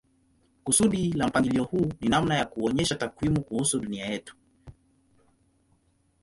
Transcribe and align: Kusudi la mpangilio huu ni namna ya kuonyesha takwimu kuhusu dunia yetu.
Kusudi 0.63 1.11
la 1.13 1.27
mpangilio 1.27 1.63
huu 1.63 1.89
ni 2.01 2.09
namna 2.09 2.35
ya 2.35 2.45
kuonyesha 2.45 2.95
takwimu 2.95 3.41
kuhusu 3.43 3.79
dunia 3.79 4.05
yetu. 4.05 4.35